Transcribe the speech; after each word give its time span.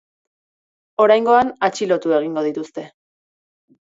Oraingoan, 1.05 1.53
atxilotu 1.67 2.17
egingo 2.21 2.47
dituzte. 2.49 2.87